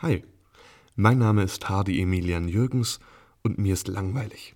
[0.00, 0.22] Hi,
[0.94, 3.00] mein Name ist Hardy Emilian Jürgens
[3.42, 4.54] und mir ist langweilig.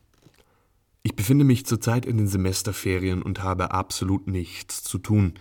[1.02, 5.32] Ich befinde mich zurzeit in den Semesterferien und habe absolut nichts zu tun.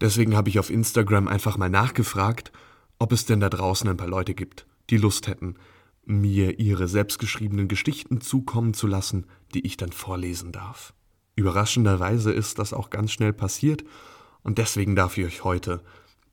[0.00, 2.50] Deswegen habe ich auf Instagram einfach mal nachgefragt,
[2.98, 5.56] ob es denn da draußen ein paar Leute gibt, die Lust hätten,
[6.06, 10.94] mir ihre selbstgeschriebenen Geschichten zukommen zu lassen, die ich dann vorlesen darf.
[11.36, 13.84] Überraschenderweise ist das auch ganz schnell passiert
[14.42, 15.82] und deswegen darf ich euch heute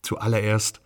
[0.01, 0.79] zuallererst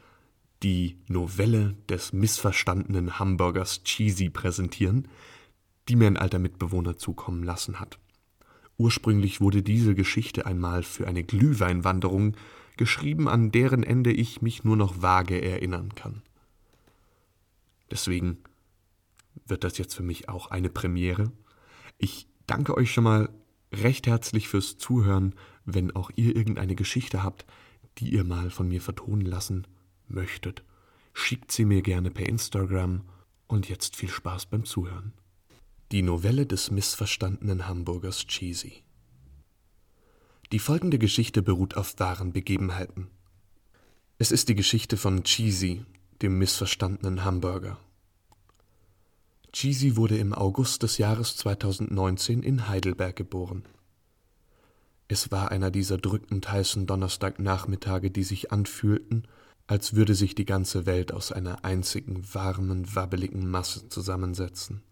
[0.64, 5.08] die Novelle des missverstandenen Hamburgers Cheesy präsentieren,
[5.88, 8.00] die mir ein alter Mitbewohner zukommen lassen hat.
[8.78, 12.36] Ursprünglich wurde diese Geschichte einmal für eine Glühweinwanderung
[12.78, 16.22] geschrieben, an deren Ende ich mich nur noch vage erinnern kann.
[17.90, 18.38] Deswegen
[19.46, 21.32] wird das jetzt für mich auch eine Premiere.
[21.98, 23.30] Ich danke euch schon mal
[23.72, 27.46] recht herzlich fürs Zuhören, wenn auch ihr irgendeine Geschichte habt,
[27.98, 29.68] die ihr mal von mir vertonen lassen
[30.14, 30.64] möchtet.
[31.14, 33.04] Schickt sie mir gerne per Instagram
[33.48, 35.14] und jetzt viel Spaß beim Zuhören.
[35.92, 38.84] Die Novelle des missverstandenen Hamburgers Cheesy.
[40.52, 43.08] Die folgende Geschichte beruht auf wahren Begebenheiten.
[44.18, 45.86] Es ist die Geschichte von Cheesy,
[46.22, 47.78] dem missverstandenen Hamburger.
[49.54, 53.64] Cheesy wurde im August des Jahres 2019 in Heidelberg geboren.
[55.08, 59.28] Es war einer dieser drückend heißen Donnerstagnachmittage, die sich anfühlten,
[59.68, 64.84] als würde sich die ganze Welt aus einer einzigen warmen, wabbeligen Masse zusammensetzen.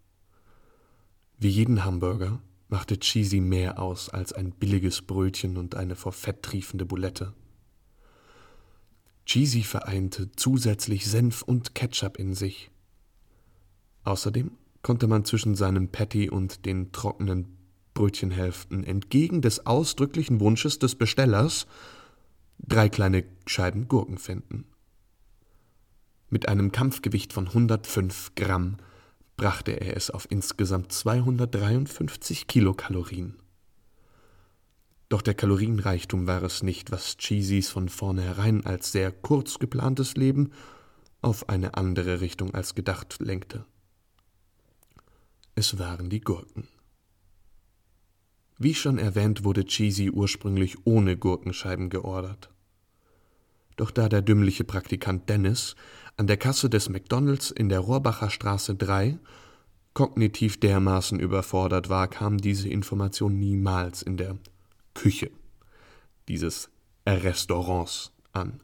[1.38, 6.42] Wie jeden Hamburger machte Cheesy mehr aus als ein billiges Brötchen und eine vor Fett
[6.42, 7.34] triefende Bulette.
[9.26, 12.70] Cheesy vereinte zusätzlich Senf und Ketchup in sich.
[14.04, 17.56] Außerdem konnte man zwischen seinem Patty und den trockenen
[17.94, 21.66] Brötchenhälften entgegen des ausdrücklichen Wunsches des Bestellers
[22.66, 24.64] drei kleine Scheiben Gurken finden.
[26.28, 28.76] Mit einem Kampfgewicht von 105 Gramm
[29.36, 33.36] brachte er es auf insgesamt 253 Kilokalorien.
[35.08, 40.52] Doch der Kalorienreichtum war es nicht, was Cheesys von vornherein als sehr kurz geplantes Leben
[41.20, 43.64] auf eine andere Richtung als gedacht lenkte.
[45.56, 46.68] Es waren die Gurken.
[48.62, 52.50] Wie schon erwähnt, wurde Cheesy ursprünglich ohne Gurkenscheiben geordert.
[53.76, 55.76] Doch da der dümmliche Praktikant Dennis
[56.18, 59.18] an der Kasse des McDonalds in der Rohrbacher Straße 3
[59.94, 64.36] kognitiv dermaßen überfordert war, kam diese Information niemals in der
[64.92, 65.30] Küche
[66.28, 66.68] dieses
[67.06, 68.60] Restaurants an.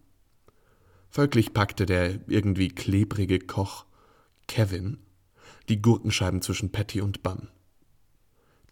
[1.09, 3.87] Folglich packte der irgendwie klebrige Koch
[4.47, 4.99] Kevin
[5.71, 7.49] die Gurkenscheiben zwischen Patty und Bun.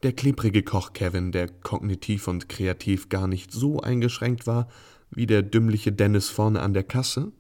[0.05, 4.69] Der klebrige Koch Kevin, der kognitiv und kreativ gar nicht so eingeschränkt war
[5.11, 7.33] wie der dümmliche Dennis vorne an der Kasse,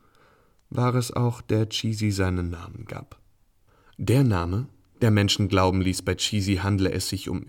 [0.71, 3.21] war es auch, der Cheesy seinen Namen gab.
[3.99, 4.67] Der Name,
[5.03, 7.45] der Menschen glauben ließ, bei Cheesy handle es sich um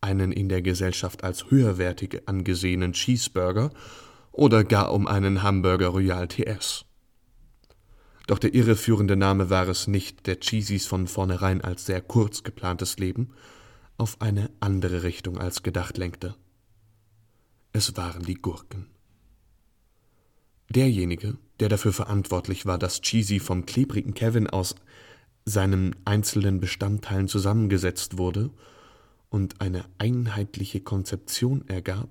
[0.00, 3.72] einen in der Gesellschaft als höherwertig angesehenen Cheeseburger
[4.32, 6.86] oder gar um einen Hamburger Royal TS.
[8.26, 12.98] Doch der irreführende Name war es nicht, der Cheesys von vornherein als sehr kurz geplantes
[12.98, 13.34] Leben
[13.98, 16.34] auf eine andere Richtung als gedacht lenkte.
[17.72, 18.86] Es waren die Gurken.
[20.68, 24.74] Derjenige, der dafür verantwortlich war, dass Cheesy vom klebrigen Kevin aus
[25.44, 28.50] seinen einzelnen Bestandteilen zusammengesetzt wurde
[29.30, 32.10] und eine einheitliche Konzeption ergab,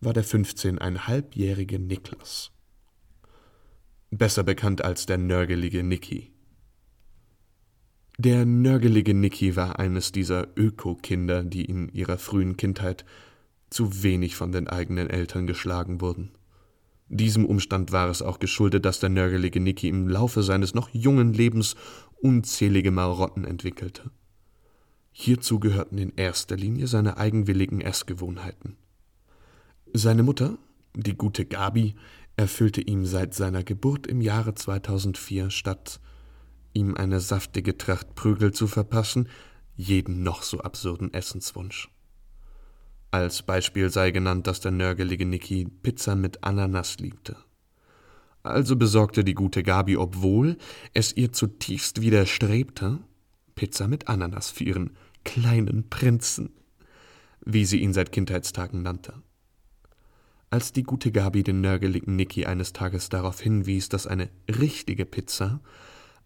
[0.00, 2.52] war der 15,5-jährige Niklas
[4.10, 6.32] besser bekannt als der nörgelige Nicky.
[8.20, 13.04] Der nörgelige Nicky war eines dieser Öko-Kinder, die in ihrer frühen Kindheit
[13.70, 16.32] zu wenig von den eigenen Eltern geschlagen wurden.
[17.08, 21.32] Diesem Umstand war es auch geschuldet, dass der nörgelige Nicky im Laufe seines noch jungen
[21.32, 21.76] Lebens
[22.20, 24.10] unzählige Marotten entwickelte.
[25.12, 28.76] Hierzu gehörten in erster Linie seine eigenwilligen Essgewohnheiten.
[29.92, 30.58] Seine Mutter,
[30.96, 31.94] die gute Gabi,
[32.36, 36.00] erfüllte ihm seit seiner Geburt im Jahre 2004 statt
[36.78, 39.28] ihm eine saftige Tracht Prügel zu verpassen,
[39.74, 41.88] jeden noch so absurden Essenswunsch.
[43.10, 47.36] Als Beispiel sei genannt, dass der nörgelige Niki Pizza mit Ananas liebte.
[48.42, 50.56] Also besorgte die gute Gabi, obwohl
[50.94, 52.98] es ihr zutiefst widerstrebte,
[53.54, 56.50] Pizza mit Ananas für ihren kleinen Prinzen,
[57.44, 59.14] wie sie ihn seit Kindheitstagen nannte.
[60.50, 65.60] Als die gute Gabi den nörgeligen Nicky eines Tages darauf hinwies, dass eine richtige Pizza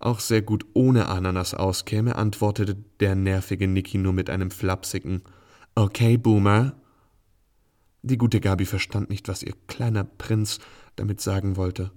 [0.04, 5.22] auch sehr gut ohne Ananas auskäme, antwortete der nervige Nicky nur mit einem flapsigen
[5.74, 6.74] Okay, Boomer.
[8.02, 10.58] Die gute Gabi verstand nicht, was ihr kleiner Prinz
[10.96, 11.92] damit sagen wollte.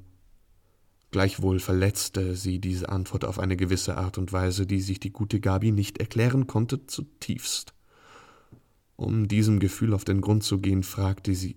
[1.11, 5.39] Gleichwohl verletzte sie diese Antwort auf eine gewisse Art und Weise, die sich die gute
[5.39, 7.73] Gabi nicht erklären konnte, zutiefst.
[8.97, 11.55] Um diesem Gefühl auf den Grund zu gehen, fragte sie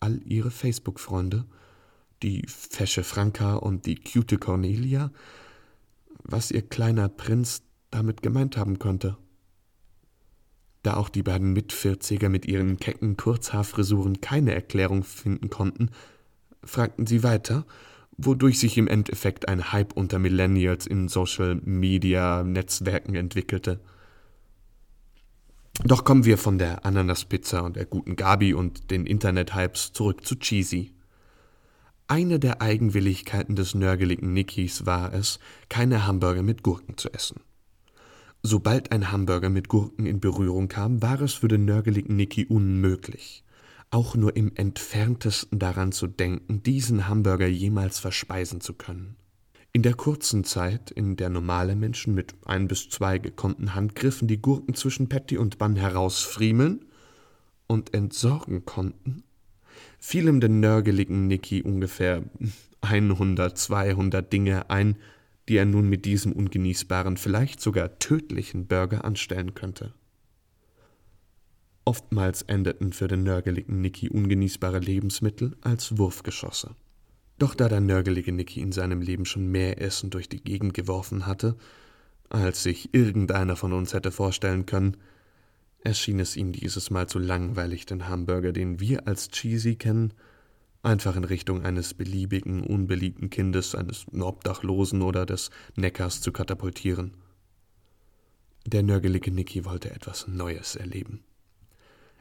[0.00, 1.44] all ihre Facebook-Freunde,
[2.22, 5.10] die fesche Franka und die cute Cornelia,
[6.24, 9.16] was ihr kleiner Prinz damit gemeint haben könnte.
[10.82, 15.90] Da auch die beiden Mitvierziger mit ihren kecken Kurzhaarfrisuren keine Erklärung finden konnten,
[16.62, 17.66] fragten sie weiter,
[18.16, 23.80] wodurch sich im Endeffekt ein Hype unter Millennials in Social-Media-Netzwerken entwickelte.
[25.84, 30.36] Doch kommen wir von der Ananaspizza und der guten Gabi und den Internet-Hypes zurück zu
[30.36, 30.92] Cheesy.
[32.10, 35.38] Eine der Eigenwilligkeiten des nörgeligen Nickys war es,
[35.68, 37.42] keine Hamburger mit Gurken zu essen.
[38.42, 43.44] Sobald ein Hamburger mit Gurken in Berührung kam, war es für den nörgeligen Nicky unmöglich,
[43.90, 49.16] auch nur im entferntesten daran zu denken, diesen Hamburger jemals verspeisen zu können.
[49.74, 54.40] In der kurzen Zeit, in der normale Menschen mit ein bis zwei gekonnten Handgriffen die
[54.40, 56.86] Gurken zwischen Patty und Bann herausfriemeln
[57.66, 59.24] und entsorgen konnten,
[59.98, 62.22] fielen dem nörgeligen Nicky ungefähr
[62.80, 64.96] 100, 200 Dinge ein,
[65.48, 69.94] die er nun mit diesem ungenießbaren, vielleicht sogar tödlichen Burger anstellen könnte.
[71.84, 76.76] Oftmals endeten für den nörgeligen Nicky ungenießbare Lebensmittel als Wurfgeschosse.
[77.38, 81.26] Doch da der nörgelige Nicky in seinem Leben schon mehr Essen durch die Gegend geworfen
[81.26, 81.56] hatte,
[82.28, 84.98] als sich irgendeiner von uns hätte vorstellen können,
[85.82, 90.12] erschien es ihm dieses Mal zu langweilig, den Hamburger, den wir als Cheesy kennen,
[90.82, 97.16] einfach in Richtung eines beliebigen, unbeliebten Kindes, eines Obdachlosen oder des Neckars zu katapultieren.
[98.66, 101.24] Der nörgelige Nicky wollte etwas Neues erleben.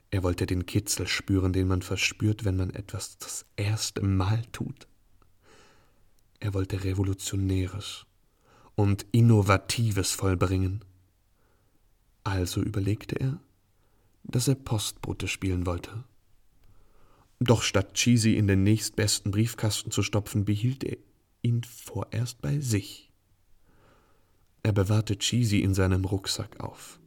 [0.09, 4.88] Er wollte den Kitzel spüren, den man verspürt, wenn man etwas das erste Mal tut.
[6.39, 8.06] Er wollte Revolutionäres
[8.75, 10.86] und Innovatives vollbringen.
[12.24, 13.39] Also überlegte er,
[14.28, 16.04] dass er Postbote spielen wollte.
[17.40, 20.98] Doch statt Cheesy in den nächstbesten Briefkasten zu stopfen, behielt er
[21.42, 23.12] ihn vorerst bei sich.
[24.64, 27.00] Er bewahrte Cheesy in seinem Rucksack auf.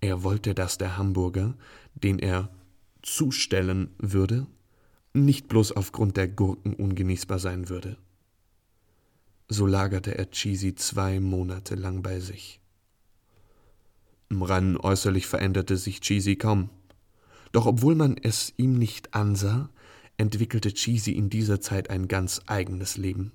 [0.00, 1.56] Er wollte, dass der Hamburger,
[1.94, 2.50] den er
[3.02, 4.46] zustellen würde,
[5.12, 7.96] nicht bloß aufgrund der Gurken ungenießbar sein würde.
[9.48, 12.60] So lagerte er Cheesy zwei Monate lang bei sich.
[14.30, 16.70] Rein äußerlich veränderte sich Cheesy kaum.
[17.52, 19.70] Doch obwohl man es ihm nicht ansah,
[20.16, 23.32] entwickelte Cheesy in dieser Zeit ein ganz eigenes Leben.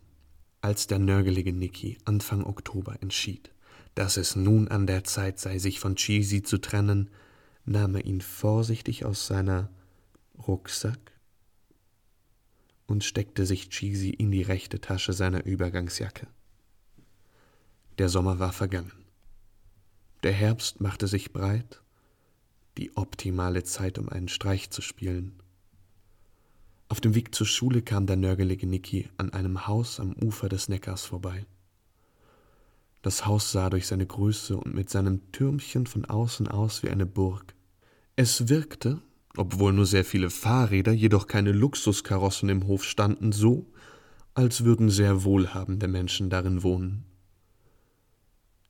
[0.62, 3.52] Als der nörgelige Nicky Anfang Oktober entschied,
[3.96, 7.10] dass es nun an der Zeit sei, sich von Cheesy zu trennen,
[7.66, 9.70] nahm er ihn vorsichtig aus seiner
[10.48, 11.00] Rucksack
[12.88, 16.28] und steckte sich Cheesy in die rechte Tasche seiner Übergangsjacke.
[18.00, 18.99] Der Sommer war vergangen.
[20.24, 21.82] Der Herbst machte sich breit
[22.78, 25.34] die optimale Zeit, um einen Streich zu spielen.
[26.88, 30.70] Auf dem Weg zur Schule kam der nörgelige Niki an einem Haus am Ufer des
[30.70, 31.46] Neckars vorbei.
[33.02, 37.06] Das Haus sah durch seine Größe und mit seinem Türmchen von außen aus wie eine
[37.06, 37.54] Burg.
[38.16, 39.02] Es wirkte,
[39.38, 43.68] obwohl nur sehr viele Fahrräder, jedoch keine Luxuskarossen im Hof standen, so,
[44.34, 47.06] als würden sehr wohlhabende Menschen darin wohnen.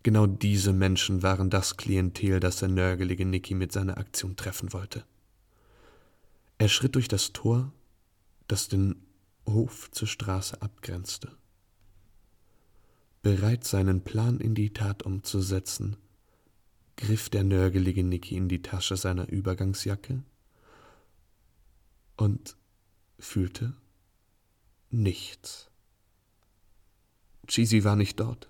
[0.04, 5.04] Genau diese Menschen waren das Klientel, das der nörgelige Nicky mit seiner Aktion treffen wollte.
[6.58, 7.72] Er schritt durch das Tor,
[8.48, 8.96] das den
[9.46, 11.36] Hof zur Straße abgrenzte.
[13.22, 15.98] Bereit, seinen Plan in die Tat umzusetzen,
[16.96, 20.24] griff der nörgelige Nicky in die Tasche seiner Übergangsjacke
[22.16, 22.56] und
[23.18, 23.74] fühlte
[24.90, 25.70] nichts.
[27.48, 28.50] Cheesy war nicht dort.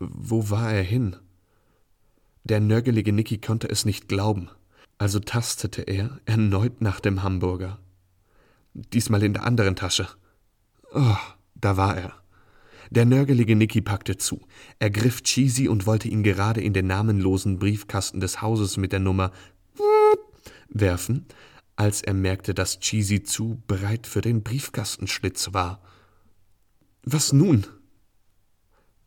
[0.00, 1.16] Wo war er hin?
[2.44, 4.48] Der nörgelige Nicky konnte es nicht glauben,
[4.96, 7.78] also tastete er erneut nach dem Hamburger.
[8.72, 10.08] Diesmal in der anderen Tasche.
[10.94, 11.16] Oh,
[11.54, 12.14] da war er.
[12.90, 14.40] Der nörgelige Nicky packte zu,
[14.78, 19.32] ergriff Cheesy und wollte ihn gerade in den namenlosen Briefkasten des Hauses mit der Nummer
[20.70, 21.26] werfen,
[21.76, 25.82] als er merkte, dass Cheesy zu breit für den Briefkastenschlitz war.
[27.02, 27.66] Was nun?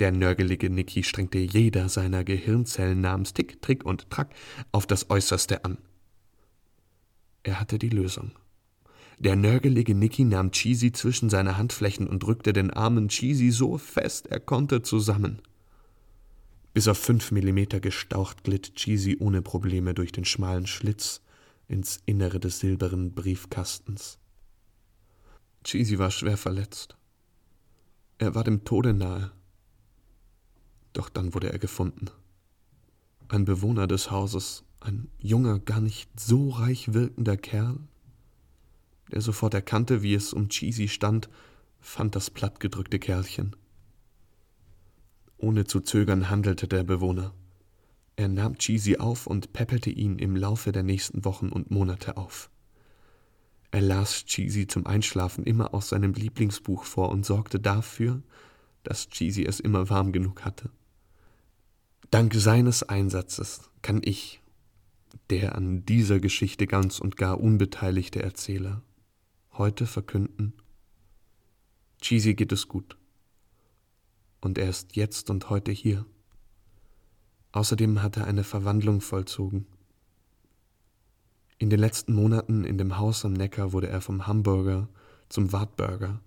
[0.03, 4.35] Der nörgelige Nicky strengte jeder seiner Gehirnzellen namens Tick, Trick und Track
[4.73, 5.77] auf das Äußerste an.
[7.43, 8.33] Er hatte die Lösung.
[9.17, 14.27] Der nörgelige Nicky nahm Cheesy zwischen seine Handflächen und drückte den armen Cheesy so fest
[14.27, 15.41] er konnte zusammen.
[16.73, 21.21] Bis auf fünf Millimeter gestaucht glitt Cheesy ohne Probleme durch den schmalen Schlitz
[21.69, 24.19] ins Innere des silbernen Briefkastens.
[25.63, 26.97] Cheesy war schwer verletzt.
[28.17, 29.31] Er war dem Tode nahe.
[30.93, 32.07] Doch dann wurde er gefunden.
[33.27, 37.79] Ein Bewohner des Hauses, ein junger, gar nicht so reich wirkender Kerl,
[39.11, 41.29] der sofort erkannte, wie es um Cheesy stand,
[41.79, 43.55] fand das plattgedrückte Kerlchen.
[45.37, 47.33] Ohne zu zögern handelte der Bewohner.
[48.15, 52.49] Er nahm Cheesy auf und peppelte ihn im Laufe der nächsten Wochen und Monate auf.
[53.71, 58.21] Er las Cheesy zum Einschlafen immer aus seinem Lieblingsbuch vor und sorgte dafür,
[58.83, 60.69] dass Cheesy es immer warm genug hatte.
[62.13, 64.39] Dank seines Einsatzes kann ich,
[65.31, 68.83] der an dieser Geschichte ganz und gar unbeteiligte Erzähler,
[69.53, 70.53] heute verkünden,
[72.01, 72.97] Cheesy geht es gut.
[74.41, 76.05] Und er ist jetzt und heute hier.
[77.51, 79.65] Außerdem hat er eine Verwandlung vollzogen.
[81.57, 84.87] In den letzten Monaten in dem Haus am Neckar wurde er vom Hamburger
[85.29, 86.21] zum Wartburger.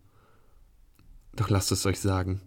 [1.37, 2.40] Doch lasst es euch sagen,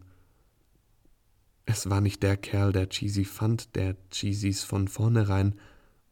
[1.69, 5.53] es war nicht der Kerl, der Cheesy fand, der Cheesys von vornherein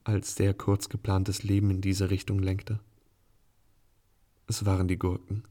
[0.04, 2.80] als sehr kurz geplantes Leben in diese Richtung lenkte.
[4.46, 5.44] Es waren die Gurken.